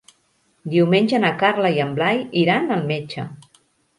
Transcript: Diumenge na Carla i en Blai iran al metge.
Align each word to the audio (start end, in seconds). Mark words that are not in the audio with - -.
Diumenge 0.75 1.19
na 1.25 1.29
Carla 1.43 1.71
i 1.75 1.77
en 1.85 1.93
Blai 1.99 2.23
iran 2.45 2.75
al 2.79 2.83
metge. 2.95 3.29